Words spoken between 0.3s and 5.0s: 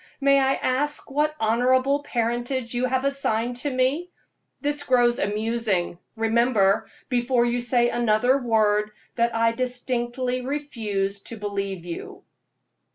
I ask what honorable parentage you have assigned to me? This